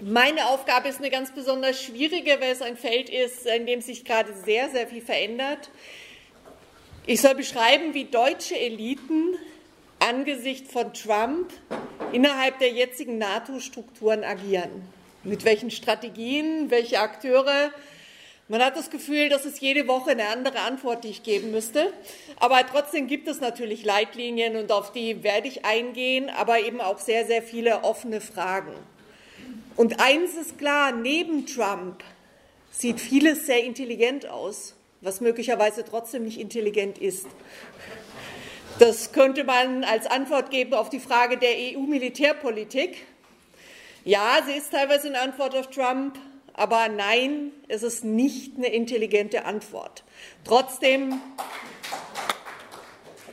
[0.00, 4.04] Meine Aufgabe ist eine ganz besonders schwierige, weil es ein Feld ist, in dem sich
[4.04, 5.70] gerade sehr, sehr viel verändert.
[7.04, 9.34] Ich soll beschreiben, wie deutsche Eliten
[9.98, 11.52] angesichts von Trump
[12.12, 14.70] innerhalb der jetzigen NATO-Strukturen agieren.
[15.24, 17.72] Mit welchen Strategien, welche Akteure.
[18.46, 21.92] Man hat das Gefühl, dass es jede Woche eine andere Antwort, die ich geben müsste.
[22.36, 27.00] Aber trotzdem gibt es natürlich Leitlinien und auf die werde ich eingehen, aber eben auch
[27.00, 28.74] sehr, sehr viele offene Fragen.
[29.78, 32.02] Und eins ist klar, neben Trump
[32.72, 37.26] sieht vieles sehr intelligent aus, was möglicherweise trotzdem nicht intelligent ist.
[38.80, 43.06] Das könnte man als Antwort geben auf die Frage der EU-Militärpolitik.
[44.04, 46.18] Ja, sie ist teilweise eine Antwort auf Trump,
[46.54, 50.02] aber nein, es ist nicht eine intelligente Antwort.
[50.42, 51.20] Trotzdem,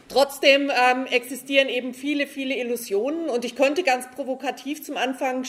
[0.09, 5.43] trotzdem ähm, existieren eben viele, viele Illusionen und ich könnte ganz provokativ zum Anfang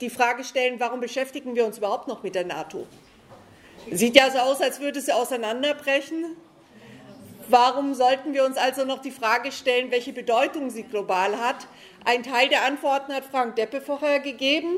[0.00, 2.86] die Frage stellen, warum beschäftigen wir uns überhaupt noch mit der NATO?
[3.90, 6.36] Sieht ja so aus, als würde sie auseinanderbrechen.
[7.48, 11.66] Warum sollten wir uns also noch die Frage stellen, welche Bedeutung sie global hat?
[12.04, 14.76] Ein Teil der Antworten hat Frank Deppe vorher gegeben.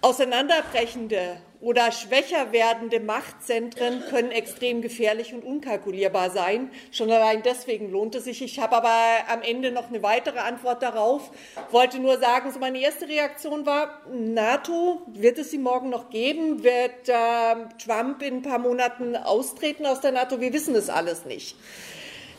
[0.00, 6.70] Auseinanderbrechende oder schwächer werdende Machtzentren können extrem gefährlich und unkalkulierbar sein.
[6.92, 8.42] Schon allein deswegen lohnt es sich.
[8.42, 8.94] Ich habe aber
[9.28, 11.30] am Ende noch eine weitere Antwort darauf.
[11.70, 16.62] Wollte nur sagen, so meine erste Reaktion war, NATO, wird es sie morgen noch geben?
[16.62, 20.40] Wird äh, Trump in ein paar Monaten austreten aus der NATO?
[20.40, 21.56] Wir wissen es alles nicht.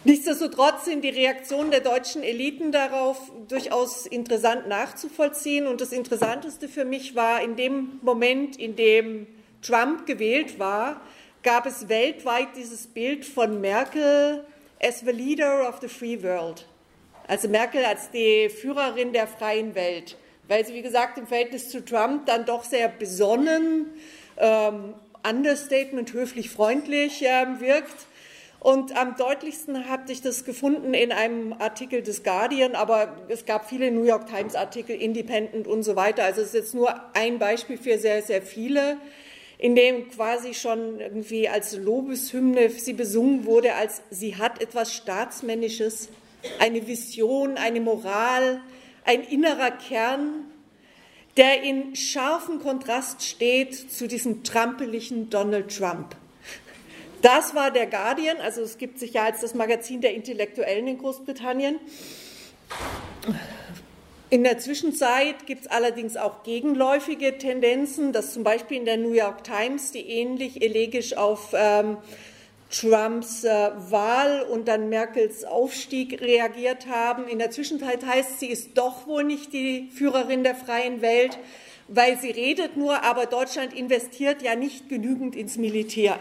[0.05, 5.67] Nichtsdestotrotz sind die Reaktionen der deutschen Eliten darauf durchaus interessant nachzuvollziehen.
[5.67, 9.27] Und das Interessanteste für mich war, in dem Moment, in dem
[9.61, 11.02] Trump gewählt war,
[11.44, 14.45] gab es weltweit dieses Bild von Merkel
[14.81, 16.66] as the leader of the free world.
[17.27, 21.83] Also Merkel als die Führerin der freien Welt, weil sie, wie gesagt, im Verhältnis zu
[21.83, 23.88] Trump dann doch sehr besonnen,
[24.38, 24.94] ähm,
[25.30, 28.08] Understatement, höflich freundlich äh, wirkt
[28.59, 33.70] und am deutlichsten habe ich das gefunden in einem Artikel des Guardian, aber es gab
[33.70, 36.23] viele New York Times Artikel, Independent und so weiter.
[36.23, 38.97] Also es ist jetzt nur ein Beispiel für sehr, sehr viele,
[39.58, 46.09] in dem quasi schon irgendwie als Lobeshymne sie besungen wurde, als sie hat etwas Staatsmännisches,
[46.59, 48.61] eine Vision, eine Moral,
[49.05, 50.45] ein innerer Kern,
[51.37, 56.15] der in scharfem Kontrast steht zu diesem trampeligen Donald Trump.
[57.21, 60.97] Das war der Guardian, also es gibt sich ja als das Magazin der Intellektuellen in
[60.97, 61.80] Großbritannien.
[64.30, 69.13] In der Zwischenzeit gibt es allerdings auch gegenläufige Tendenzen, dass zum Beispiel in der New
[69.13, 71.97] York Times, die ähnlich elegisch auf ähm,
[72.71, 77.27] Trumps äh, Wahl und dann Merkels Aufstieg reagiert haben.
[77.27, 81.37] In der Zwischenzeit heißt, sie ist doch wohl nicht die Führerin der freien Welt,
[81.87, 86.19] weil sie redet nur, aber Deutschland investiert ja nicht genügend ins Militär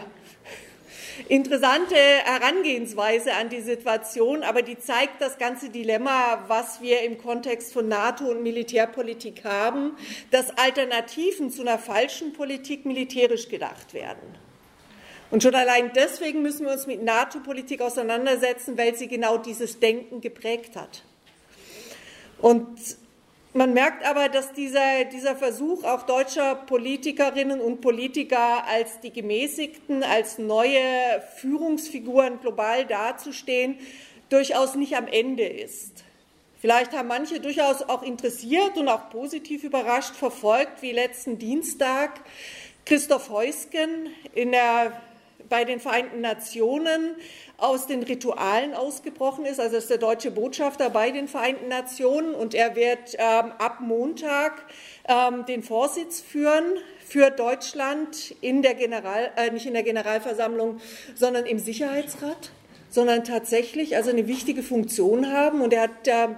[1.27, 7.73] interessante Herangehensweise an die Situation, aber die zeigt das ganze Dilemma, was wir im Kontext
[7.73, 9.95] von NATO und Militärpolitik haben,
[10.31, 14.37] dass Alternativen zu einer falschen Politik militärisch gedacht werden.
[15.31, 20.21] Und schon allein deswegen müssen wir uns mit NATO-Politik auseinandersetzen, weil sie genau dieses Denken
[20.21, 21.03] geprägt hat.
[22.39, 22.79] Und
[23.59, 30.01] man merkt aber, dass dieser, dieser Versuch auch deutscher Politikerinnen und Politiker als die Gemäßigten,
[30.01, 30.79] als neue
[31.35, 33.77] Führungsfiguren global dazustehen,
[34.29, 36.05] durchaus nicht am Ende ist.
[36.61, 42.21] Vielleicht haben manche durchaus auch interessiert und auch positiv überrascht verfolgt, wie letzten Dienstag
[42.85, 44.93] Christoph Heusgen in der
[45.49, 47.15] bei den Vereinten Nationen
[47.59, 49.59] aus den Ritualen ausgebrochen ist.
[49.59, 54.65] Also ist der deutsche Botschafter bei den Vereinten Nationen und er wird ähm, ab Montag
[55.07, 56.63] ähm, den Vorsitz führen
[57.05, 60.79] für Deutschland in der General, äh, nicht in der Generalversammlung,
[61.15, 62.51] sondern im Sicherheitsrat
[62.91, 65.61] sondern tatsächlich also eine wichtige Funktion haben.
[65.61, 66.29] Und er hat äh,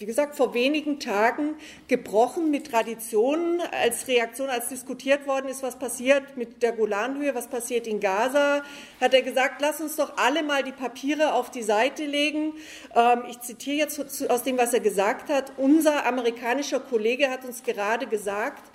[0.00, 1.56] wie gesagt, vor wenigen Tagen
[1.86, 7.48] gebrochen mit Traditionen als Reaktion, als diskutiert worden ist, was passiert mit der Golanhöhe, was
[7.48, 8.62] passiert in Gaza,
[8.98, 12.54] hat er gesagt, lass uns doch alle mal die Papiere auf die Seite legen.
[12.96, 15.52] Ähm, ich zitiere jetzt aus dem, was er gesagt hat.
[15.58, 18.70] Unser amerikanischer Kollege hat uns gerade gesagt,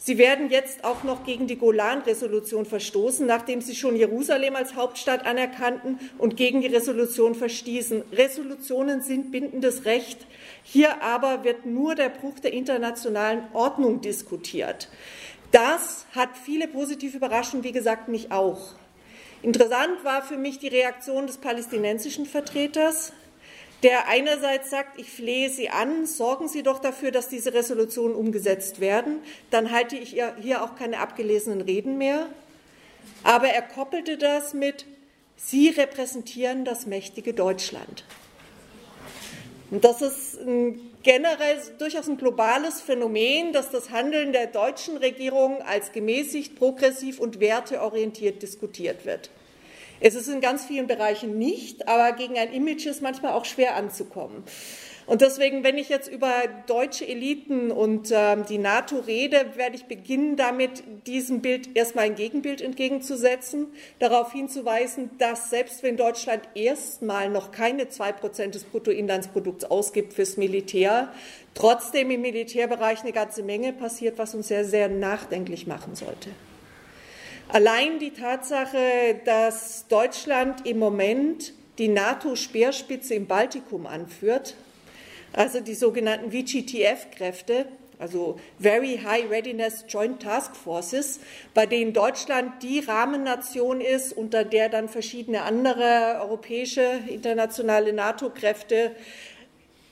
[0.00, 5.26] Sie werden jetzt auch noch gegen die Golan-Resolution verstoßen, nachdem Sie schon Jerusalem als Hauptstadt
[5.26, 8.04] anerkannten und gegen die Resolution verstießen.
[8.12, 10.24] Resolutionen sind bindendes Recht.
[10.62, 14.88] Hier aber wird nur der Bruch der internationalen Ordnung diskutiert.
[15.50, 18.74] Das hat viele positiv überraschen, wie gesagt, mich auch.
[19.42, 23.12] Interessant war für mich die Reaktion des palästinensischen Vertreters,
[23.82, 28.80] der einerseits sagt, ich flehe Sie an, sorgen Sie doch dafür, dass diese Resolutionen umgesetzt
[28.80, 29.20] werden.
[29.50, 32.26] Dann halte ich hier auch keine abgelesenen Reden mehr.
[33.22, 34.84] Aber er koppelte das mit,
[35.36, 38.04] Sie repräsentieren das mächtige Deutschland.
[39.70, 45.62] Und das ist ein generell durchaus ein globales Phänomen, dass das Handeln der deutschen Regierung
[45.62, 49.30] als gemäßigt, progressiv und werteorientiert diskutiert wird.
[50.00, 53.76] Es ist in ganz vielen Bereichen nicht, aber gegen ein Image ist manchmal auch schwer
[53.76, 54.44] anzukommen.
[55.08, 56.30] Und deswegen, wenn ich jetzt über
[56.66, 62.14] deutsche Eliten und ähm, die NATO rede, werde ich beginnen damit, diesem Bild erstmal ein
[62.14, 63.68] Gegenbild entgegenzusetzen,
[64.00, 70.36] darauf hinzuweisen, dass selbst wenn Deutschland erstmal noch keine zwei Prozent des Bruttoinlandsprodukts ausgibt fürs
[70.36, 71.10] Militär,
[71.54, 76.28] trotzdem im Militärbereich eine ganze Menge passiert, was uns sehr, sehr nachdenklich machen sollte.
[77.50, 84.54] Allein die Tatsache, dass Deutschland im Moment die NATO-Speerspitze im Baltikum anführt,
[85.32, 87.64] also die sogenannten VGTF-Kräfte,
[87.98, 91.20] also Very High Readiness Joint Task Forces,
[91.54, 98.94] bei denen Deutschland die Rahmennation ist, unter der dann verschiedene andere europäische internationale NATO-Kräfte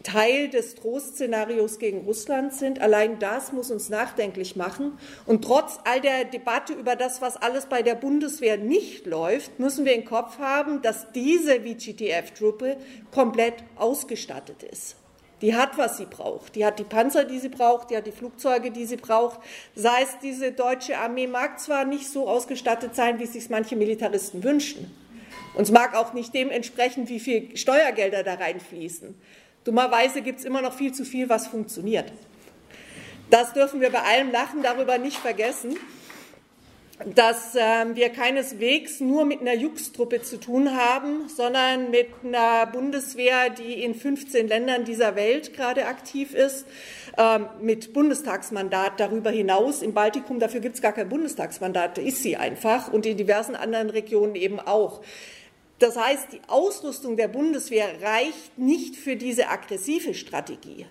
[0.06, 2.80] Teil des Trostszenarios gegen Russland sind.
[2.80, 4.98] Allein das muss uns nachdenklich machen.
[5.26, 9.84] Und trotz all der Debatte über das, was alles bei der Bundeswehr nicht läuft, müssen
[9.84, 12.76] wir im Kopf haben, dass diese VGTF-Truppe
[13.10, 14.94] komplett ausgestattet ist.
[15.42, 16.54] Die hat, was sie braucht.
[16.54, 19.40] Die hat die Panzer, die sie braucht, die hat die Flugzeuge, die sie braucht.
[19.74, 24.44] Das heißt, diese deutsche Armee mag zwar nicht so ausgestattet sein, wie sich manche Militaristen
[24.44, 24.88] wünschen.
[25.54, 29.16] Und es mag auch nicht dem entsprechen, wie viel Steuergelder da reinfließen.
[29.66, 32.12] Dummerweise gibt es immer noch viel zu viel, was funktioniert.
[33.30, 35.76] Das dürfen wir bei allem Lachen darüber nicht vergessen,
[37.04, 43.50] dass äh, wir keineswegs nur mit einer Jux-Truppe zu tun haben, sondern mit einer Bundeswehr,
[43.50, 46.64] die in 15 Ländern dieser Welt gerade aktiv ist,
[47.18, 49.82] äh, mit Bundestagsmandat darüber hinaus.
[49.82, 53.56] Im Baltikum, dafür gibt es gar kein Bundestagsmandat, da ist sie einfach und in diversen
[53.56, 55.02] anderen Regionen eben auch.
[55.78, 60.86] Das heißt, die Ausrüstung der Bundeswehr reicht nicht für diese aggressive Strategie.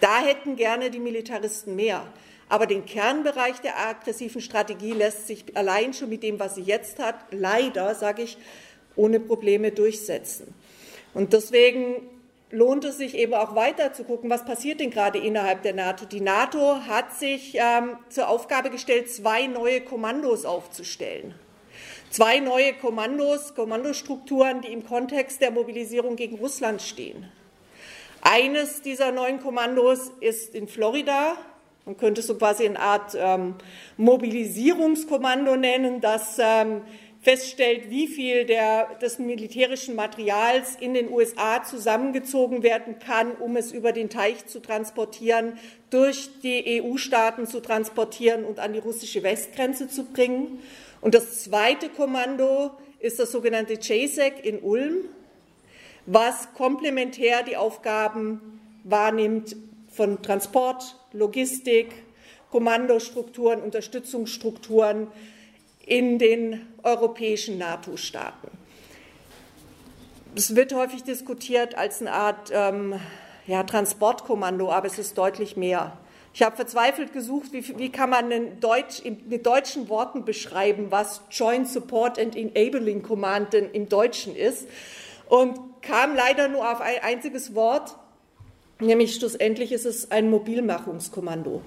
[0.00, 2.06] Da hätten gerne die Militaristen mehr.
[2.48, 6.98] Aber den Kernbereich der aggressiven Strategie lässt sich allein schon mit dem, was sie jetzt
[6.98, 8.38] hat, leider, sage ich,
[8.94, 10.54] ohne Probleme durchsetzen.
[11.12, 12.08] Und deswegen
[12.50, 16.06] lohnt es sich eben auch weiter zu gucken, was passiert denn gerade innerhalb der NATO.
[16.06, 21.34] Die NATO hat sich ähm, zur Aufgabe gestellt, zwei neue Kommandos aufzustellen.
[22.16, 27.30] Zwei neue Kommandos, Kommandostrukturen, die im Kontext der Mobilisierung gegen Russland stehen.
[28.22, 31.36] Eines dieser neuen Kommandos ist in Florida.
[31.84, 33.56] Man könnte es so quasi eine Art ähm,
[33.98, 36.80] Mobilisierungskommando nennen, das ähm,
[37.20, 43.72] feststellt, wie viel der, des militärischen Materials in den USA zusammengezogen werden kann, um es
[43.72, 45.58] über den Teich zu transportieren,
[45.90, 50.62] durch die EU-Staaten zu transportieren und an die russische Westgrenze zu bringen.
[51.06, 55.04] Und das zweite Kommando ist das sogenannte JSEC in Ulm,
[56.04, 59.54] was komplementär die Aufgaben wahrnimmt
[59.92, 61.94] von Transport, Logistik,
[62.50, 65.06] Kommandostrukturen, Unterstützungsstrukturen
[65.86, 68.48] in den europäischen NATO-Staaten.
[70.34, 72.98] Es wird häufig diskutiert als eine Art ähm,
[73.46, 75.96] ja, Transportkommando, aber es ist deutlich mehr.
[76.36, 80.88] Ich habe verzweifelt gesucht, wie, wie kann man in, Deutsch, in, mit deutschen Worten beschreiben,
[80.90, 84.68] was Joint Support and Enabling Command denn im Deutschen ist
[85.30, 87.96] und kam leider nur auf ein einziges Wort,
[88.80, 91.62] nämlich schlussendlich ist es ein Mobilmachungskommando.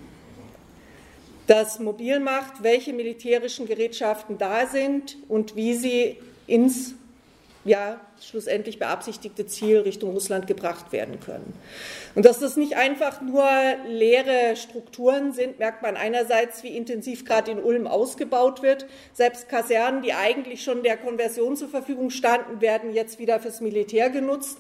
[1.48, 6.94] Das mobil macht, welche militärischen Gerätschaften da sind und wie sie ins
[7.66, 11.54] ja, schlussendlich beabsichtigte Ziel Richtung Russland gebracht werden können.
[12.16, 13.48] Und dass das nicht einfach nur
[13.88, 18.86] leere Strukturen sind, merkt man einerseits, wie intensiv gerade in Ulm ausgebaut wird.
[19.14, 24.10] Selbst Kasernen, die eigentlich schon der Konversion zur Verfügung standen, werden jetzt wieder fürs Militär
[24.10, 24.58] genutzt.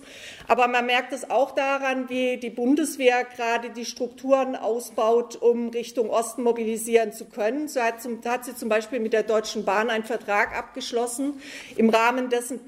[0.47, 6.09] Aber man merkt es auch daran, wie die Bundeswehr gerade die Strukturen ausbaut, um Richtung
[6.09, 7.67] Osten mobilisieren zu können.
[7.67, 11.41] So hat, hat sie zum Beispiel mit der Deutschen Bahn einen Vertrag abgeschlossen,
[11.75, 12.65] im Rahmen dessen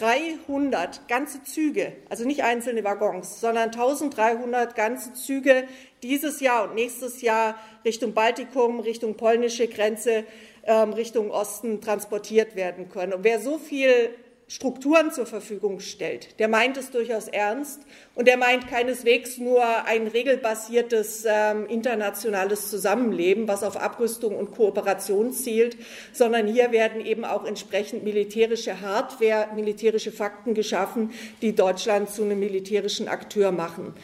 [0.00, 5.64] 1300 ganze Züge, also nicht einzelne Waggons, sondern 1300 ganze Züge
[6.02, 10.24] dieses Jahr und nächstes Jahr Richtung Baltikum, Richtung polnische Grenze,
[10.64, 13.14] ähm, Richtung Osten transportiert werden können.
[13.14, 14.10] Und wer so viel
[14.48, 17.80] Strukturen zur Verfügung stellt, der meint es durchaus ernst
[18.14, 25.32] und der meint keineswegs nur ein regelbasiertes ähm, internationales Zusammenleben, was auf Abrüstung und Kooperation
[25.32, 25.76] zielt,
[26.12, 31.10] sondern hier werden eben auch entsprechend militärische Hardware, militärische Fakten geschaffen,
[31.42, 33.94] die Deutschland zu einem militärischen Akteur machen.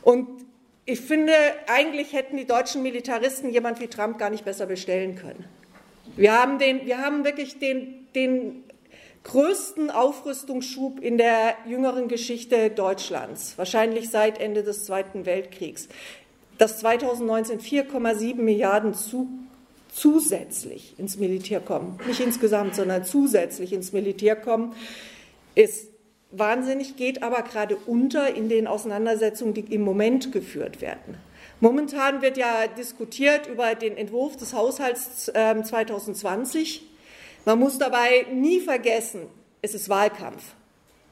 [0.00, 0.28] Und
[0.86, 1.34] ich finde,
[1.66, 5.44] eigentlich hätten die deutschen Militaristen jemand wie Trump gar nicht besser bestellen können.
[6.16, 8.64] Wir haben, den, wir haben wirklich den, den
[9.24, 15.88] größten Aufrüstungsschub in der jüngeren Geschichte Deutschlands, wahrscheinlich seit Ende des Zweiten Weltkriegs.
[16.58, 19.28] Dass 2019 4,7 Milliarden zu,
[19.92, 24.74] zusätzlich ins Militär kommen, nicht insgesamt, sondern zusätzlich ins Militär kommen,
[25.54, 25.88] ist
[26.30, 31.16] wahnsinnig, geht aber gerade unter in den Auseinandersetzungen, die im Moment geführt werden.
[31.60, 36.89] Momentan wird ja diskutiert über den Entwurf des Haushalts 2020.
[37.44, 39.22] Man muss dabei nie vergessen,
[39.62, 40.42] es ist Wahlkampf.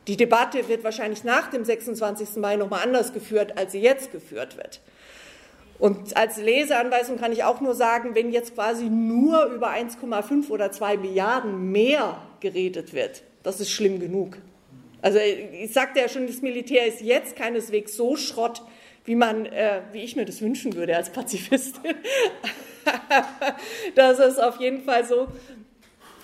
[0.07, 2.37] Die Debatte wird wahrscheinlich nach dem 26.
[2.37, 4.81] Mai nochmal anders geführt, als sie jetzt geführt wird.
[5.79, 10.73] Und als Leseanweisung kann ich auch nur sagen, wenn jetzt quasi nur über 1,5 oder
[10.73, 14.39] 2 Milliarden mehr geredet wird, das ist schlimm genug.
[15.01, 18.63] Also ich sagte ja schon, das Militär ist jetzt keineswegs so Schrott,
[19.05, 21.95] wie man, äh, wie ich mir das wünschen würde als Pazifistin.
[23.95, 25.29] das ist auf jeden Fall so,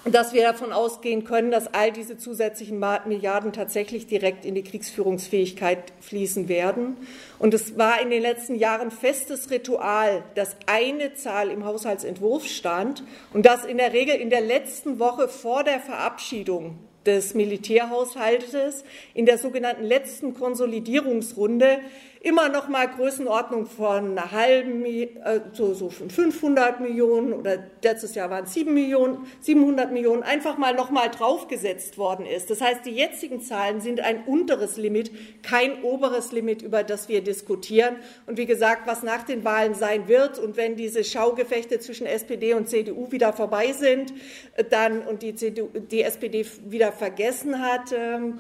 [0.05, 5.93] dass wir davon ausgehen können, dass all diese zusätzlichen Milliarden tatsächlich direkt in die Kriegsführungsfähigkeit
[6.01, 6.97] fließen werden.
[7.39, 13.03] Und es war in den letzten Jahren festes Ritual, dass eine Zahl im Haushaltsentwurf stand
[13.33, 18.85] und dass in der Regel in der letzten Woche vor der Verabschiedung des Militärhaushaltes
[19.15, 21.79] in der sogenannten letzten Konsolidierungsrunde
[22.25, 25.09] immer noch mal Größenordnung von einer halben, äh,
[25.53, 30.57] so, so von 500 Millionen oder letztes Jahr waren es 7 Millionen, 700 Millionen, einfach
[30.57, 32.49] mal noch mal draufgesetzt worden ist.
[32.49, 35.11] Das heißt, die jetzigen Zahlen sind ein unteres Limit,
[35.43, 37.97] kein oberes Limit, über das wir diskutieren.
[38.27, 42.55] Und wie gesagt, was nach den Wahlen sein wird und wenn diese Schaugefechte zwischen SPD
[42.55, 44.15] und CDU wieder vorbei sind,
[44.57, 48.39] äh, dann und die, CDU, die SPD wieder vergessen hat, ähm,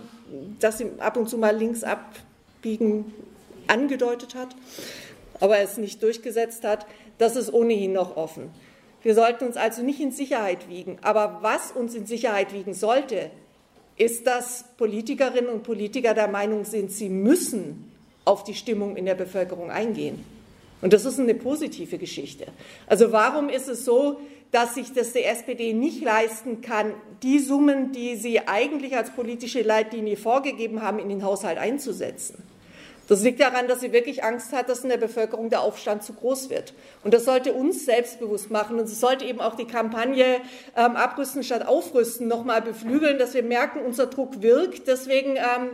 [0.58, 3.12] dass sie ab und zu mal links abbiegen
[3.68, 4.54] angedeutet hat,
[5.40, 6.86] aber es nicht durchgesetzt hat,
[7.18, 8.50] das ist ohnehin noch offen.
[9.04, 10.98] Wir sollten uns also nicht in Sicherheit wiegen.
[11.02, 13.30] Aber was uns in Sicherheit wiegen sollte,
[13.96, 17.92] ist, dass Politikerinnen und Politiker der Meinung sind, sie müssen
[18.24, 20.24] auf die Stimmung in der Bevölkerung eingehen.
[20.80, 22.46] Und das ist eine positive Geschichte.
[22.86, 26.92] Also warum ist es so, dass sich das die SPD nicht leisten kann,
[27.22, 32.42] die Summen, die sie eigentlich als politische Leitlinie vorgegeben haben, in den Haushalt einzusetzen?
[33.08, 36.14] Das liegt daran, dass sie wirklich Angst hat, dass in der Bevölkerung der Aufstand zu
[36.14, 36.72] groß wird.
[37.02, 38.78] Und das sollte uns selbstbewusst machen.
[38.78, 40.40] Und es sollte eben auch die Kampagne
[40.76, 44.88] ähm, Abrüsten statt Aufrüsten nochmal beflügeln, dass wir merken, unser Druck wirkt.
[44.88, 45.70] Deswegen ähm,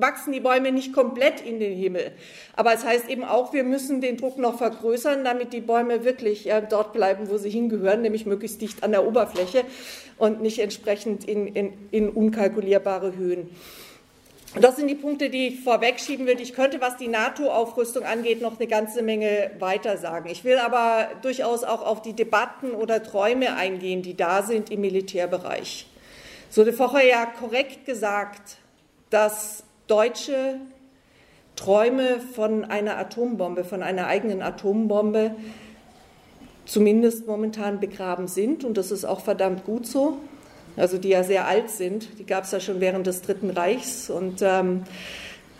[0.00, 2.12] wachsen die Bäume nicht komplett in den Himmel.
[2.54, 6.48] Aber es heißt eben auch, wir müssen den Druck noch vergrößern, damit die Bäume wirklich
[6.48, 9.64] äh, dort bleiben, wo sie hingehören, nämlich möglichst dicht an der Oberfläche
[10.16, 13.50] und nicht entsprechend in, in, in unkalkulierbare Höhen.
[14.54, 16.40] Das sind die Punkte, die ich vorwegschieben will.
[16.40, 20.30] Ich könnte, was die NATO-Aufrüstung angeht, noch eine ganze Menge weiter sagen.
[20.30, 24.80] Ich will aber durchaus auch auf die Debatten oder Träume eingehen, die da sind im
[24.80, 25.86] Militärbereich.
[26.48, 28.56] So wurde vorher ja korrekt gesagt,
[29.10, 30.60] dass Deutsche
[31.54, 35.34] Träume von einer Atombombe, von einer eigenen Atombombe,
[36.64, 38.64] zumindest momentan begraben sind.
[38.64, 40.18] Und das ist auch verdammt gut so
[40.78, 42.18] also die ja sehr alt sind.
[42.18, 44.84] Die gab es ja schon während des Dritten Reichs und ähm,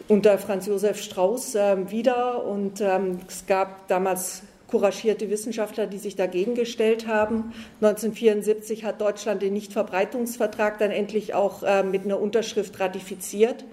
[0.09, 2.45] unter Franz Josef Strauß äh, wieder.
[2.45, 7.53] Und ähm, es gab damals couragierte Wissenschaftler, die sich dagegen gestellt haben.
[7.81, 13.65] 1974 hat Deutschland den Nichtverbreitungsvertrag dann endlich auch äh, mit einer Unterschrift ratifiziert.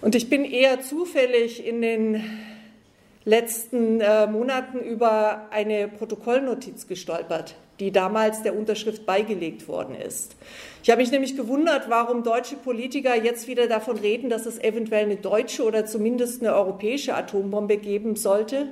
[0.00, 2.22] Und ich bin eher zufällig in den
[3.24, 10.36] letzten äh, Monaten über eine Protokollnotiz gestolpert, die damals der Unterschrift beigelegt worden ist.
[10.82, 15.04] Ich habe mich nämlich gewundert, warum deutsche Politiker jetzt wieder davon reden, dass es eventuell
[15.04, 18.68] eine deutsche oder zumindest eine europäische Atombombe geben sollte.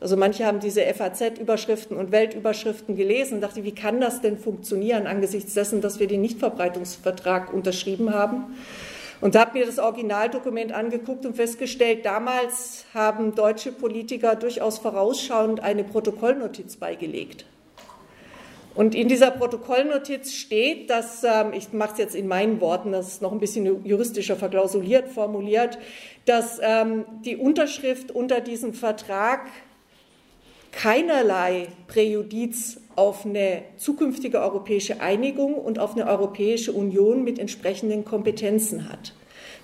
[0.00, 5.06] Also manche haben diese FAZ-Überschriften und Weltüberschriften gelesen und dachte, wie kann das denn funktionieren
[5.06, 8.56] angesichts dessen, dass wir den Nichtverbreitungsvertrag unterschrieben haben?
[9.20, 15.84] Und habe mir das Originaldokument angeguckt und festgestellt, damals haben deutsche Politiker durchaus vorausschauend eine
[15.84, 17.44] Protokollnotiz beigelegt.
[18.74, 23.08] Und in dieser Protokollnotiz steht, dass, ähm, ich mache es jetzt in meinen Worten, das
[23.08, 25.78] ist noch ein bisschen juristischer verklausuliert formuliert,
[26.24, 29.40] dass ähm, die Unterschrift unter diesem Vertrag
[30.70, 38.88] keinerlei Präjudiz auf eine zukünftige europäische Einigung und auf eine Europäische Union mit entsprechenden Kompetenzen
[38.88, 39.12] hat.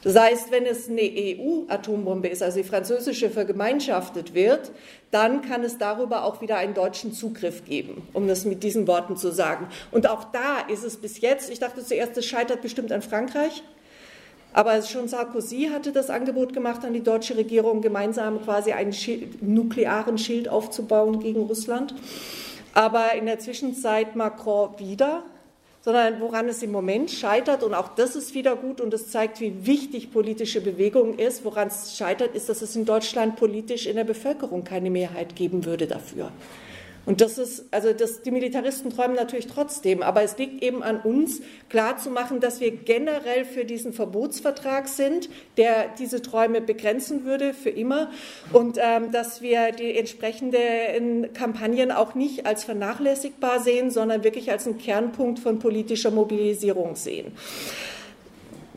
[0.03, 4.71] Das heißt, wenn es eine EU-Atombombe ist, also die französische vergemeinschaftet wird,
[5.11, 9.17] dann kann es darüber auch wieder einen deutschen Zugriff geben, um das mit diesen Worten
[9.17, 9.67] zu sagen.
[9.91, 13.63] Und auch da ist es bis jetzt, ich dachte zuerst, es scheitert bestimmt an Frankreich,
[14.53, 19.43] aber schon Sarkozy hatte das Angebot gemacht an die deutsche Regierung, gemeinsam quasi einen Schild,
[19.43, 21.95] nuklearen Schild aufzubauen gegen Russland.
[22.73, 25.23] Aber in der Zwischenzeit Macron wieder
[25.89, 28.83] sondern woran es im Moment scheitert, und auch das ist wieder gut.
[28.83, 32.85] Und das zeigt, wie wichtig politische Bewegung ist, woran es scheitert, ist, dass es in
[32.85, 36.31] Deutschland politisch in der Bevölkerung keine Mehrheit geben würde dafür.
[37.09, 41.01] Und das ist, also das, die Militaristen träumen natürlich trotzdem, aber es liegt eben an
[41.01, 47.71] uns, klarzumachen, dass wir generell für diesen Verbotsvertrag sind, der diese Träume begrenzen würde für
[47.71, 48.11] immer
[48.53, 54.67] und ähm, dass wir die entsprechenden Kampagnen auch nicht als vernachlässigbar sehen, sondern wirklich als
[54.67, 57.33] einen Kernpunkt von politischer Mobilisierung sehen.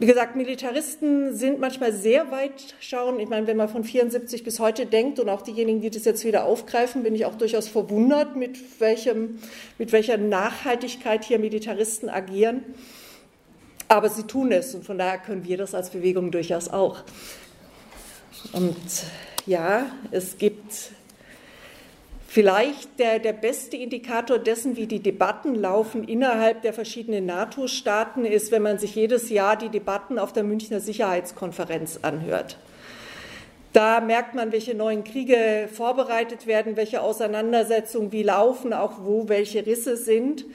[0.01, 3.20] Wie gesagt, Militaristen sind manchmal sehr weit schauen.
[3.20, 6.25] Ich meine, wenn man von 74 bis heute denkt und auch diejenigen, die das jetzt
[6.25, 9.38] wieder aufgreifen, bin ich auch durchaus verwundert, mit, welchem,
[9.77, 12.63] mit welcher Nachhaltigkeit hier Militaristen agieren.
[13.89, 17.03] Aber sie tun es und von daher können wir das als Bewegung durchaus auch.
[18.53, 18.75] Und
[19.46, 20.93] ja, es gibt
[22.34, 28.54] Vielleicht der, der beste Indikator dessen, wie die Debatten laufen innerhalb der verschiedenen NATO-Staaten, ist,
[28.54, 32.58] wenn man sich jedes Jahr die Debatten auf der Münchner Sicherheitskonferenz anhört.
[33.74, 39.66] Da merkt man, welche neuen Kriege vorbereitet werden, welche Auseinandersetzungen wie laufen, auch wo welche
[39.66, 40.46] Risse sind.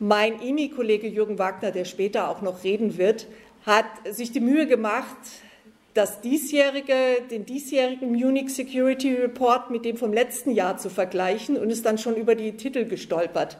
[0.00, 3.28] Mein IMI-Kollege Jürgen Wagner, der später auch noch reden wird,
[3.64, 5.18] hat sich die Mühe gemacht,
[5.94, 11.70] das diesjährige, den diesjährigen Munich Security Report mit dem vom letzten Jahr zu vergleichen und
[11.70, 13.58] ist dann schon über die Titel gestolpert,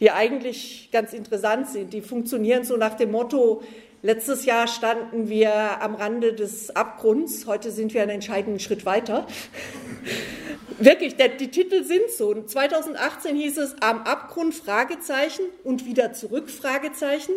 [0.00, 1.92] die eigentlich ganz interessant sind.
[1.92, 3.62] Die funktionieren so nach dem Motto,
[4.02, 9.26] letztes Jahr standen wir am Rande des Abgrunds, heute sind wir einen entscheidenden Schritt weiter.
[10.78, 12.34] Wirklich, der, die Titel sind so.
[12.42, 17.32] 2018 hieß es am Abgrund Fragezeichen und wieder zurück Fragezeichen.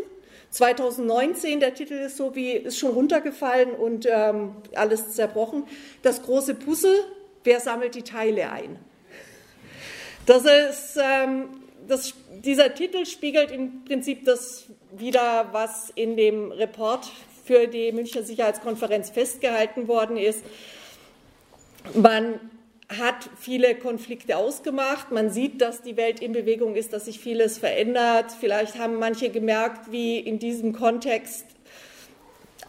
[0.52, 5.64] 2019, der Titel ist so wie, ist schon runtergefallen und ähm, alles zerbrochen.
[6.02, 7.04] Das große Puzzle,
[7.44, 8.80] wer sammelt die Teile ein?
[10.26, 11.50] Das ist, ähm,
[11.88, 12.14] das,
[12.44, 17.08] dieser Titel spiegelt im Prinzip das wieder, was in dem Report
[17.46, 20.44] für die Münchner Sicherheitskonferenz festgehalten worden ist.
[21.94, 22.40] Man
[22.98, 25.12] hat viele Konflikte ausgemacht.
[25.12, 28.32] Man sieht, dass die Welt in Bewegung ist, dass sich vieles verändert.
[28.40, 31.46] Vielleicht haben manche gemerkt, wie in diesem Kontext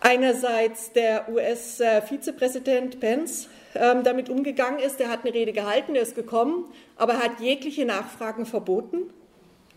[0.01, 5.01] einerseits der US-Vizepräsident Pence ähm, damit umgegangen ist.
[5.01, 6.65] Er hat eine Rede gehalten, er ist gekommen,
[6.97, 9.11] aber er hat jegliche Nachfragen verboten.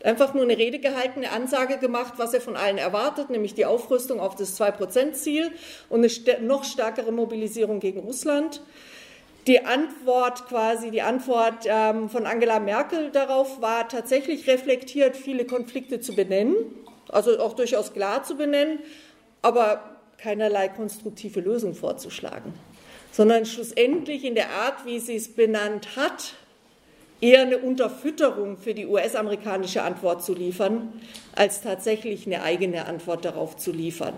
[0.04, 3.66] Einfach nur eine Rede gehalten, eine Ansage gemacht, was er von allen erwartet, nämlich die
[3.66, 5.52] Aufrüstung auf das 2-Prozent-Ziel
[5.88, 8.62] und eine noch stärkere Mobilisierung gegen Russland.
[9.46, 16.00] Die Antwort quasi, die Antwort ähm, von Angela Merkel darauf war tatsächlich reflektiert, viele Konflikte
[16.00, 16.56] zu benennen,
[17.10, 18.80] also auch durchaus klar zu benennen,
[19.42, 22.54] aber keinerlei konstruktive Lösung vorzuschlagen,
[23.12, 26.36] sondern schlussendlich in der Art, wie sie es benannt hat,
[27.20, 30.94] eher eine Unterfütterung für die US-amerikanische Antwort zu liefern,
[31.36, 34.14] als tatsächlich eine eigene Antwort darauf zu liefern.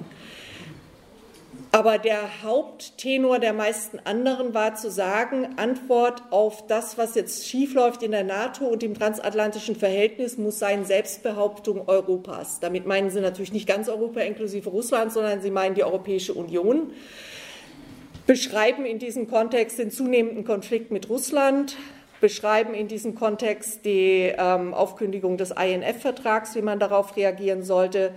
[1.75, 8.01] Aber der Haupttenor der meisten anderen war zu sagen, Antwort auf das, was jetzt schiefläuft
[8.01, 12.61] in der NATO und im transatlantischen Verhältnis, muss sein Selbstbehauptung Europas.
[12.61, 16.93] Damit meinen Sie natürlich nicht ganz Europa inklusive Russland, sondern Sie meinen die Europäische Union.
[18.25, 21.75] Beschreiben in diesem Kontext den zunehmenden Konflikt mit Russland,
[22.21, 28.13] beschreiben in diesem Kontext die ähm, Aufkündigung des INF-Vertrags, wie man darauf reagieren sollte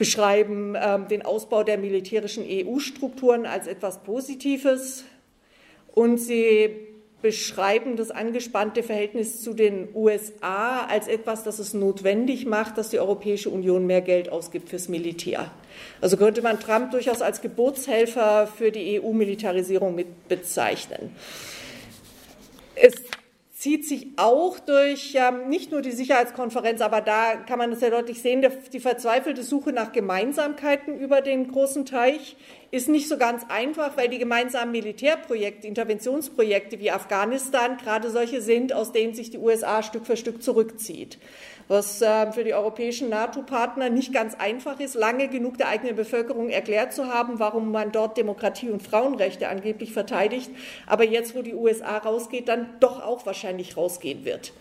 [0.00, 5.04] beschreiben ähm, den Ausbau der militärischen EU-Strukturen als etwas Positives
[5.92, 6.70] und sie
[7.20, 12.98] beschreiben das angespannte Verhältnis zu den USA als etwas, das es notwendig macht, dass die
[12.98, 15.50] Europäische Union mehr Geld ausgibt fürs Militär.
[16.00, 21.14] Also könnte man Trump durchaus als Geburtshelfer für die EU-Militarisierung mit bezeichnen.
[22.74, 22.94] Es
[23.60, 27.90] zieht sich auch durch ähm, nicht nur die Sicherheitskonferenz, aber da kann man das sehr
[27.90, 32.38] deutlich sehen, der, die verzweifelte Suche nach Gemeinsamkeiten über den großen Teich
[32.70, 38.72] ist nicht so ganz einfach, weil die gemeinsamen Militärprojekte, Interventionsprojekte wie Afghanistan gerade solche sind,
[38.72, 41.18] aus denen sich die USA Stück für Stück zurückzieht
[41.70, 46.48] was äh, für die europäischen NATO-Partner nicht ganz einfach ist, lange genug der eigenen Bevölkerung
[46.48, 50.50] erklärt zu haben, warum man dort Demokratie und Frauenrechte angeblich verteidigt,
[50.88, 54.52] aber jetzt, wo die USA rausgeht, dann doch auch wahrscheinlich rausgehen wird.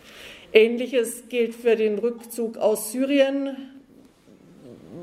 [0.54, 3.58] Ähnliches gilt für den Rückzug aus Syrien,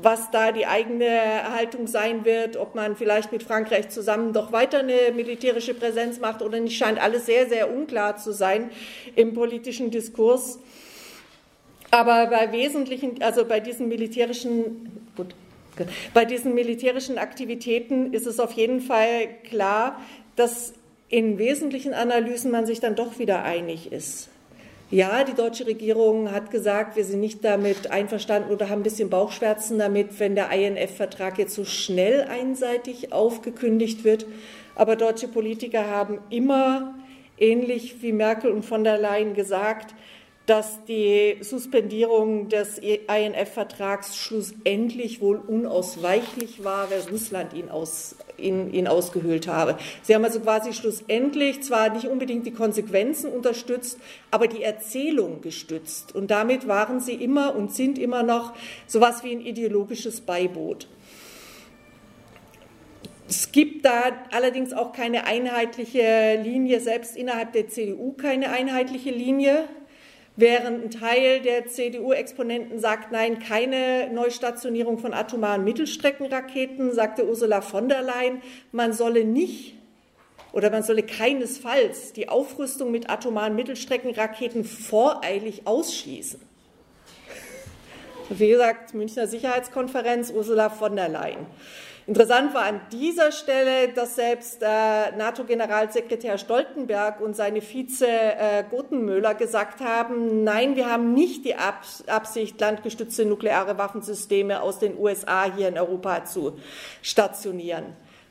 [0.01, 1.09] was da die eigene
[1.57, 6.41] Haltung sein wird, ob man vielleicht mit Frankreich zusammen doch weiter eine militärische Präsenz macht
[6.41, 8.69] oder nicht, scheint alles sehr, sehr unklar zu sein
[9.17, 10.59] im politischen Diskurs.
[11.91, 15.35] Aber bei wesentlichen, also bei diesen militärischen, gut,
[16.13, 20.01] bei diesen militärischen Aktivitäten ist es auf jeden Fall klar,
[20.35, 20.73] dass
[21.09, 24.29] in wesentlichen Analysen man sich dann doch wieder einig ist.
[24.89, 29.09] Ja, die deutsche Regierung hat gesagt, wir sind nicht damit einverstanden oder haben ein bisschen
[29.09, 34.25] Bauchschmerzen damit, wenn der INF-Vertrag jetzt so schnell einseitig aufgekündigt wird.
[34.75, 36.95] Aber deutsche Politiker haben immer,
[37.37, 39.93] ähnlich wie Merkel und von der Leyen gesagt,
[40.47, 48.87] dass die Suspendierung des INF-Vertrags schlussendlich wohl unausweichlich war, weil Russland ihn, aus, ihn, ihn
[48.87, 49.77] ausgehöhlt habe.
[50.03, 53.99] Sie haben also quasi schlussendlich zwar nicht unbedingt die Konsequenzen unterstützt,
[54.31, 56.15] aber die Erzählung gestützt.
[56.15, 58.53] Und damit waren sie immer und sind immer noch
[58.87, 60.87] so etwas wie ein ideologisches Beiboot.
[63.27, 69.67] Es gibt da allerdings auch keine einheitliche Linie, selbst innerhalb der CDU keine einheitliche Linie.
[70.39, 77.89] Während ein Teil der CDU-Exponenten sagt, nein, keine Neustationierung von atomaren Mittelstreckenraketen, sagte Ursula von
[77.89, 79.73] der Leyen, man solle nicht
[80.53, 86.39] oder man solle keinesfalls die Aufrüstung mit atomaren Mittelstreckenraketen voreilig ausschließen.
[88.29, 91.47] Wie gesagt, Münchner Sicherheitskonferenz, Ursula von der Leyen.
[92.07, 99.35] Interessant war an dieser Stelle, dass selbst äh, NATO-Generalsekretär Stoltenberg und seine Vize äh, Gothenmöller
[99.35, 105.67] gesagt haben, nein, wir haben nicht die Absicht, landgestützte nukleare Waffensysteme aus den USA hier
[105.67, 106.57] in Europa zu
[107.01, 107.87] stationieren.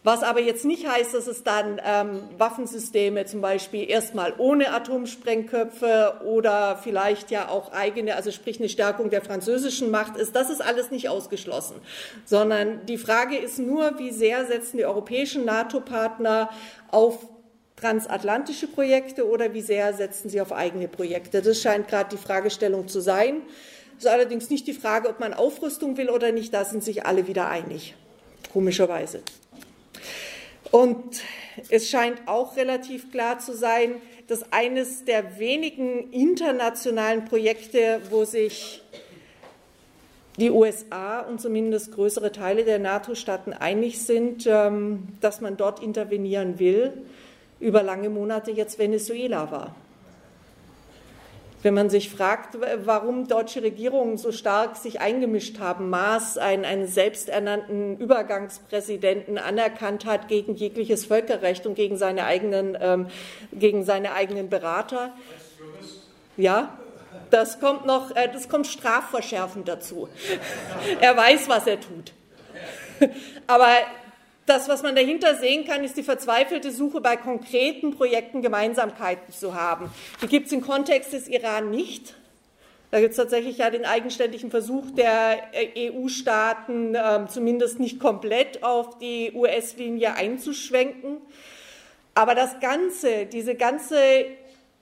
[0.06, 6.20] Was aber jetzt nicht heißt, dass es dann ähm, Waffensysteme zum Beispiel erstmal ohne Atomsprengköpfe
[6.24, 10.36] oder vielleicht ja auch eigene, also sprich eine Stärkung der französischen Macht ist.
[10.36, 11.74] Das ist alles nicht ausgeschlossen,
[12.24, 16.50] sondern die Frage ist nur, wie sehr setzen die europäischen NATO-Partner
[16.92, 17.26] auf
[17.74, 21.42] transatlantische Projekte oder wie sehr setzen sie auf eigene Projekte.
[21.42, 23.42] Das scheint gerade die Fragestellung zu sein.
[23.96, 26.54] Das ist allerdings nicht die Frage, ob man Aufrüstung will oder nicht.
[26.54, 27.96] Da sind sich alle wieder einig,
[28.52, 29.22] komischerweise.
[30.70, 31.22] Und
[31.70, 38.82] es scheint auch relativ klar zu sein, dass eines der wenigen internationalen Projekte, wo sich
[40.38, 46.58] die USA und zumindest größere Teile der NATO-Staaten einig sind, ähm, dass man dort intervenieren
[46.58, 46.92] will,
[47.58, 49.74] über lange Monate jetzt Venezuela war.
[51.66, 56.86] Wenn man sich fragt, warum deutsche Regierungen so stark sich eingemischt haben, Maas einen, einen
[56.86, 63.08] selbsternannten Übergangspräsidenten anerkannt hat gegen jegliches Völkerrecht und gegen seine eigenen, ähm,
[63.52, 65.12] gegen seine eigenen Berater.
[66.36, 66.78] Ja,
[67.30, 70.08] das kommt noch, äh, das kommt strafverschärfend dazu.
[71.00, 72.12] er weiß, was er tut.
[73.48, 73.72] Aber
[74.46, 79.54] das, was man dahinter sehen kann, ist die verzweifelte Suche bei konkreten Projekten Gemeinsamkeiten zu
[79.54, 79.90] haben.
[80.22, 82.14] Die gibt es im Kontext des Iran nicht.
[82.92, 88.62] Da gibt es tatsächlich ja den eigenständigen Versuch der äh, EU-Staaten, äh, zumindest nicht komplett
[88.62, 91.18] auf die US-Linie einzuschwenken.
[92.14, 93.96] Aber das Ganze, diese ganze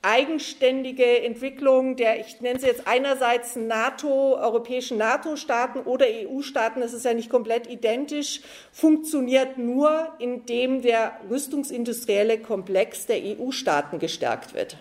[0.05, 7.05] eigenständige Entwicklung der, ich nenne sie jetzt einerseits NATO, europäischen NATO-Staaten oder EU-Staaten, das ist
[7.05, 8.41] ja nicht komplett identisch,
[8.71, 14.77] funktioniert nur, indem der rüstungsindustrielle Komplex der EU-Staaten gestärkt wird.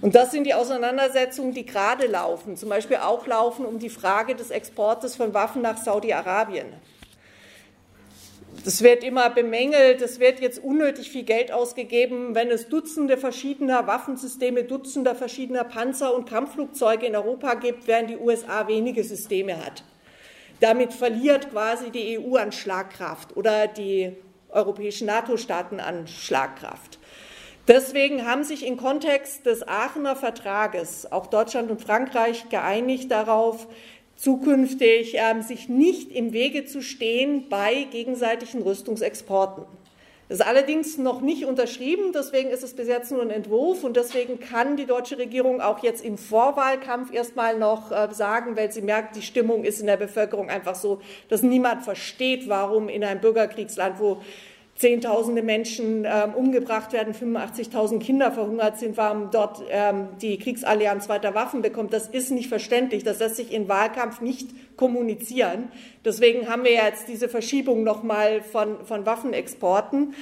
[0.00, 4.34] Und das sind die Auseinandersetzungen, die gerade laufen, zum Beispiel auch laufen um die Frage
[4.34, 6.66] des Exportes von Waffen nach Saudi-Arabien.
[8.64, 13.86] Das wird immer bemängelt, es wird jetzt unnötig viel Geld ausgegeben, wenn es Dutzende verschiedener
[13.86, 19.84] Waffensysteme, Dutzende verschiedener Panzer und Kampfflugzeuge in Europa gibt, während die USA wenige Systeme hat.
[20.60, 24.12] Damit verliert quasi die EU an Schlagkraft oder die
[24.50, 26.98] europäischen NATO-Staaten an Schlagkraft.
[27.68, 33.68] Deswegen haben sich im Kontext des Aachener Vertrages auch Deutschland und Frankreich geeinigt darauf,
[34.18, 39.64] zukünftig ähm, sich nicht im Wege zu stehen bei gegenseitigen Rüstungsexporten.
[40.28, 43.96] Das ist allerdings noch nicht unterschrieben, deswegen ist es bis jetzt nur ein Entwurf und
[43.96, 48.82] deswegen kann die deutsche Regierung auch jetzt im Vorwahlkampf erstmal noch äh, sagen, weil sie
[48.82, 51.00] merkt, die Stimmung ist in der Bevölkerung einfach so,
[51.30, 54.20] dass niemand versteht, warum in einem Bürgerkriegsland, wo
[54.78, 61.34] Zehntausende Menschen ähm, umgebracht werden, 85.000 Kinder verhungert sind, warum dort ähm, die Kriegsallianz weiter
[61.34, 61.92] Waffen bekommt.
[61.92, 63.02] Das ist nicht verständlich.
[63.02, 65.72] Das lässt sich in Wahlkampf nicht kommunizieren.
[66.04, 70.14] Deswegen haben wir jetzt diese Verschiebung nochmal von, von Waffenexporten.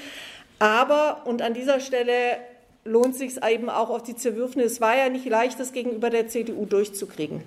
[0.59, 2.39] Aber, und an dieser Stelle
[2.87, 6.09] lohnt es sich eben auch auf die Zerwürfnis, es war ja nicht leicht, das gegenüber
[6.09, 7.43] der CDU durchzukriegen.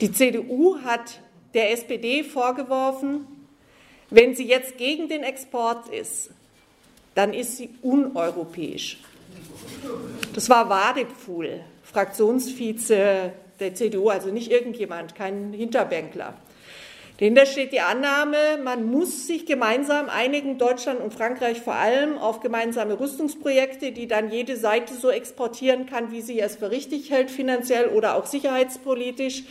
[0.00, 1.20] Die CDU hat
[1.54, 3.26] der SPD vorgeworfen,
[4.10, 6.30] wenn sie jetzt gegen den Export ist,
[7.14, 8.98] dann ist sie uneuropäisch.
[10.34, 16.34] Das war Wadepfuhl, Fraktionsvize der CDU, also nicht irgendjemand, kein Hinterbänkler.
[17.18, 22.40] Dahinter steht die Annahme, man muss sich gemeinsam einigen, Deutschland und Frankreich vor allem, auf
[22.40, 27.30] gemeinsame Rüstungsprojekte, die dann jede Seite so exportieren kann, wie sie es für richtig hält,
[27.30, 29.44] finanziell oder auch sicherheitspolitisch.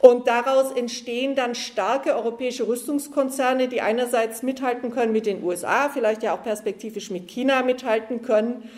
[0.00, 6.22] Und daraus entstehen dann starke europäische Rüstungskonzerne, die einerseits mithalten können mit den USA, vielleicht
[6.22, 8.68] ja auch perspektivisch mit China mithalten können,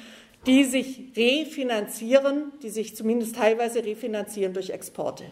[0.47, 5.25] die sich refinanzieren, die sich zumindest teilweise refinanzieren durch Exporte.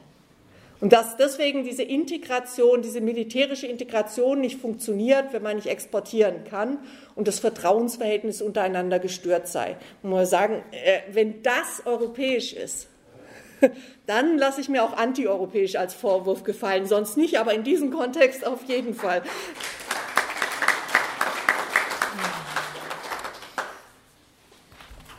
[0.80, 6.78] Und dass deswegen diese Integration, diese militärische Integration nicht funktioniert, wenn man nicht exportieren kann
[7.16, 9.76] und das Vertrauensverhältnis untereinander gestört sei.
[10.02, 12.88] Man muss sagen, äh, wenn das europäisch ist,
[14.06, 18.46] dann lasse ich mir auch antieuropäisch als Vorwurf gefallen, sonst nicht, aber in diesem Kontext
[18.46, 19.22] auf jeden Fall.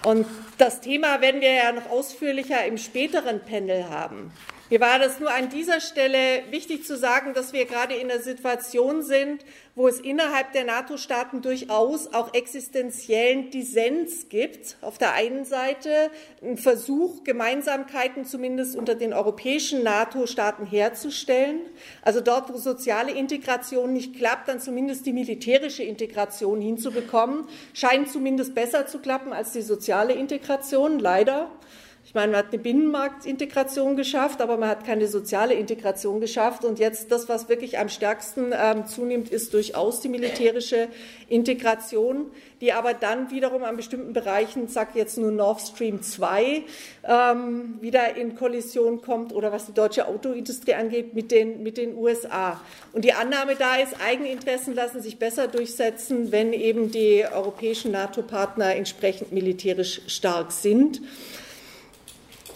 [0.04, 0.26] Und
[0.58, 4.32] das Thema werden wir ja noch ausführlicher im späteren Panel haben.
[4.72, 8.22] Mir war das nur an dieser Stelle wichtig zu sagen, dass wir gerade in einer
[8.22, 14.78] Situation sind, wo es innerhalb der NATO-Staaten durchaus auch existenziellen Dissens gibt.
[14.82, 16.12] Auf der einen Seite
[16.44, 21.62] ein Versuch, Gemeinsamkeiten zumindest unter den europäischen NATO-Staaten herzustellen.
[22.04, 27.48] Also dort, wo soziale Integration nicht klappt, dann zumindest die militärische Integration hinzubekommen.
[27.74, 31.50] Scheint zumindest besser zu klappen als die soziale Integration, leider.
[32.10, 36.66] Ich meine, man hat eine Binnenmarktintegration geschafft, aber man hat keine soziale Integration geschafft.
[36.66, 40.88] Und jetzt das, was wirklich am stärksten ähm, zunimmt, ist durchaus die militärische
[41.28, 46.64] Integration, die aber dann wiederum an bestimmten Bereichen, sag jetzt nur Nord Stream 2,
[47.04, 51.96] ähm, wieder in Kollision kommt oder was die deutsche Autoindustrie angeht mit den, mit den
[51.96, 52.60] USA.
[52.92, 58.76] Und die Annahme da ist, Eigeninteressen lassen sich besser durchsetzen, wenn eben die europäischen NATO-Partner
[58.76, 61.02] entsprechend militärisch stark sind.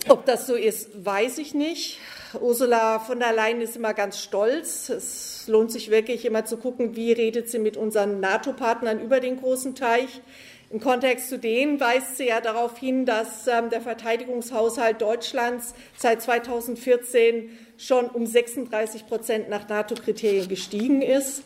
[0.09, 1.99] Ob das so ist, weiß ich nicht.
[2.39, 4.89] Ursula von der Leyen ist immer ganz stolz.
[4.89, 9.39] Es lohnt sich wirklich immer zu gucken, wie redet sie mit unseren NATO-Partnern über den
[9.39, 10.21] großen Teich.
[10.69, 16.21] Im Kontext zu denen weist sie ja darauf hin, dass ähm, der Verteidigungshaushalt Deutschlands seit
[16.21, 21.43] 2014 schon um 36 Prozent nach NATO-Kriterien gestiegen ist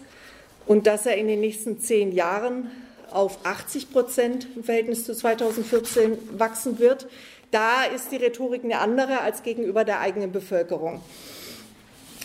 [0.65, 2.71] und dass er in den nächsten zehn Jahren
[3.11, 7.07] auf 80 Prozent im Verhältnis zu 2014 wachsen wird.
[7.51, 11.01] Da ist die Rhetorik eine andere als gegenüber der eigenen Bevölkerung.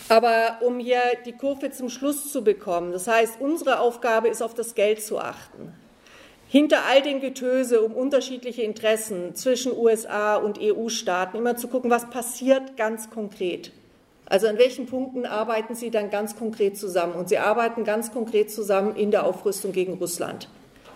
[0.09, 4.53] Aber um hier die Kurve zum Schluss zu bekommen, das heißt, unsere Aufgabe ist, auf
[4.53, 5.73] das Geld zu achten.
[6.49, 12.09] Hinter all den Getöse um unterschiedliche Interessen zwischen USA und EU-Staaten immer zu gucken, was
[12.09, 13.71] passiert ganz konkret.
[14.25, 17.13] Also an welchen Punkten arbeiten Sie dann ganz konkret zusammen?
[17.13, 20.47] Und Sie arbeiten ganz konkret zusammen in der Aufrüstung gegen Russland.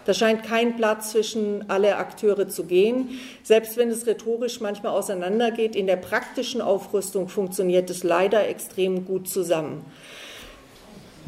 [0.07, 3.19] Da scheint kein Platz zwischen alle Akteure zu gehen.
[3.43, 9.27] Selbst wenn es rhetorisch manchmal auseinandergeht, in der praktischen Aufrüstung funktioniert es leider extrem gut
[9.27, 9.83] zusammen.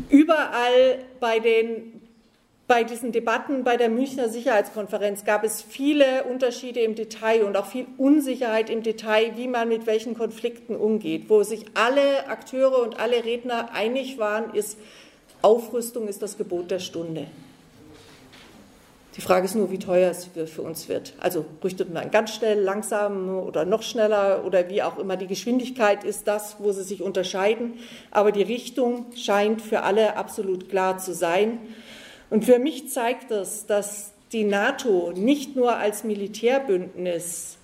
[0.09, 1.99] Überall bei den
[2.67, 7.65] bei diesen Debatten bei der Münchner Sicherheitskonferenz gab es viele Unterschiede im Detail und auch
[7.65, 11.25] viel Unsicherheit im Detail, wie man mit welchen Konflikten umgeht.
[11.29, 14.77] Wo sich alle Akteure und alle Redner einig waren, ist,
[15.41, 17.25] Aufrüstung ist das Gebot der Stunde.
[19.19, 21.11] Die Frage ist nur, wie teuer es für uns wird.
[21.19, 25.17] Also rüstet man ganz schnell, langsam oder noch schneller oder wie auch immer.
[25.17, 27.73] Die Geschwindigkeit ist das, wo sie sich unterscheiden.
[28.11, 31.59] Aber die Richtung scheint für alle absolut klar zu sein.
[32.29, 37.57] Und für mich zeigt das, dass die NATO nicht nur als Militärbündnis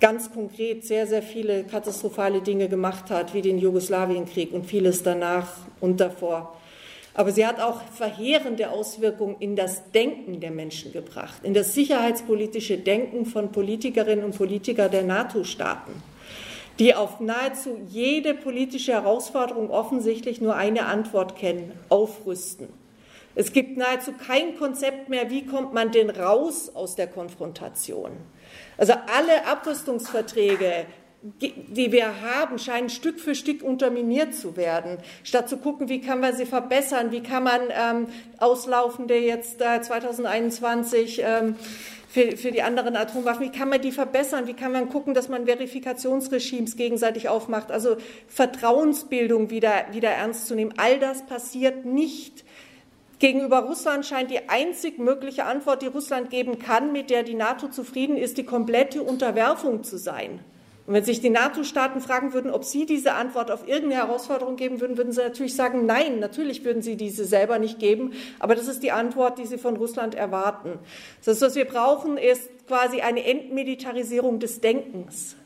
[0.00, 5.48] ganz konkret sehr, sehr viele katastrophale Dinge gemacht hat, wie den Jugoslawienkrieg und vieles danach
[5.80, 6.59] und davor
[7.14, 12.78] aber sie hat auch verheerende Auswirkungen in das Denken der Menschen gebracht, in das sicherheitspolitische
[12.78, 15.92] Denken von Politikerinnen und Politikern der NATO-Staaten,
[16.78, 22.68] die auf nahezu jede politische Herausforderung offensichtlich nur eine Antwort kennen, aufrüsten.
[23.34, 28.10] Es gibt nahezu kein Konzept mehr, wie kommt man denn raus aus der Konfrontation.
[28.76, 30.86] Also alle Abrüstungsverträge,
[31.22, 34.96] die wir haben, scheinen Stück für Stück unterminiert zu werden.
[35.22, 38.06] Statt zu gucken, wie kann man sie verbessern, wie kann man ähm,
[38.38, 41.56] auslaufende jetzt äh, 2021 ähm,
[42.08, 45.28] für, für die anderen Atomwaffen, wie kann man die verbessern, wie kann man gucken, dass
[45.28, 50.72] man Verifikationsregimes gegenseitig aufmacht, also Vertrauensbildung wieder, wieder ernst zu nehmen.
[50.78, 52.44] All das passiert nicht.
[53.18, 57.68] Gegenüber Russland scheint die einzig mögliche Antwort, die Russland geben kann, mit der die NATO
[57.68, 60.40] zufrieden ist, die komplette Unterwerfung zu sein.
[60.90, 64.80] Und wenn sich die NATO-Staaten fragen würden, ob sie diese Antwort auf irgendeine Herausforderung geben
[64.80, 68.12] würden, würden sie natürlich sagen, nein, natürlich würden sie diese selber nicht geben.
[68.40, 70.80] Aber das ist die Antwort, die sie von Russland erwarten.
[71.24, 75.36] Das, was wir brauchen, ist quasi eine Entmilitarisierung des Denkens.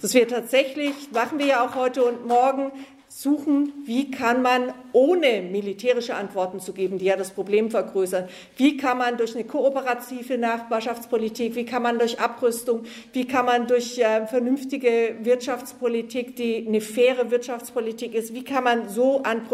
[0.00, 2.72] Dass wir tatsächlich, machen wir ja auch heute und morgen,
[3.14, 8.76] suchen, wie kann man, ohne militärische Antworten zu geben, die ja das Problem vergrößern, wie
[8.76, 13.98] kann man durch eine kooperative Nachbarschaftspolitik, wie kann man durch Abrüstung, wie kann man durch
[13.98, 19.46] äh, vernünftige Wirtschaftspolitik, die eine faire Wirtschaftspolitik ist, wie kann man so an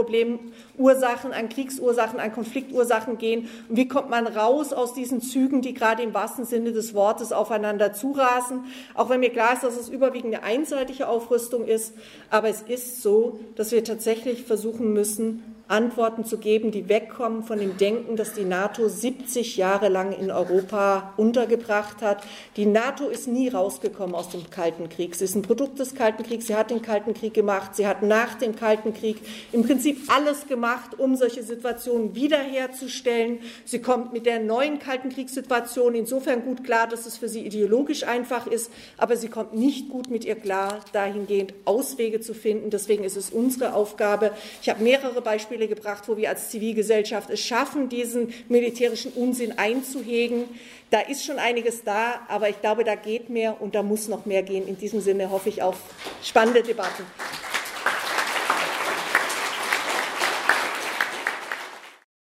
[0.79, 3.49] Problemursachen, an Kriegsursachen, an Konfliktursachen gehen.
[3.69, 7.33] Und wie kommt man raus aus diesen Zügen, die gerade im wahrsten Sinne des Wortes
[7.33, 8.65] aufeinander zurasen,
[8.95, 11.95] auch wenn mir klar ist, dass es überwiegend eine einseitige Aufrüstung ist,
[12.31, 17.59] aber es ist so, dass wir tatsächlich versuchen müssen, Antworten zu geben, die wegkommen von
[17.59, 22.23] dem Denken, das die NATO 70 Jahre lang in Europa untergebracht hat.
[22.57, 25.15] Die NATO ist nie rausgekommen aus dem Kalten Krieg.
[25.15, 26.47] Sie ist ein Produkt des Kalten Kriegs.
[26.47, 27.77] Sie hat den Kalten Krieg gemacht.
[27.77, 29.19] Sie hat nach dem Kalten Krieg
[29.53, 33.41] im Prinzip alles gemacht, um solche Situationen wiederherzustellen.
[33.67, 38.05] Sie kommt mit der neuen Kalten Kriegssituation insofern gut klar, dass es für sie ideologisch
[38.05, 42.71] einfach ist, aber sie kommt nicht gut mit ihr klar, dahingehend Auswege zu finden.
[42.71, 44.31] Deswegen ist es unsere Aufgabe.
[44.63, 49.59] Ich habe mehrere Beispiele Beispiele gebracht, wo wir als Zivilgesellschaft es schaffen, diesen militärischen Unsinn
[49.59, 50.45] einzuhegen.
[50.91, 54.25] Da ist schon einiges da, aber ich glaube, da geht mehr und da muss noch
[54.25, 54.69] mehr gehen.
[54.69, 55.77] In diesem Sinne hoffe ich auf
[56.23, 57.05] spannende Debatten.